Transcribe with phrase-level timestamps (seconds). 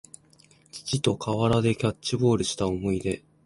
[0.71, 3.23] 父と河原でキャッチボールした思い出